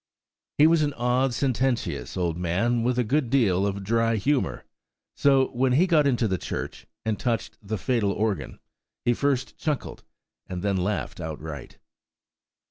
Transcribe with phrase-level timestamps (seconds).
[0.57, 4.65] He was an odd, sententious old man, with a good deal of dry humour.
[5.15, 8.57] So when he got into the church, and touched the fatal organ,
[9.05, 10.03] he first chuckled
[10.47, 11.77] and then laughed outright.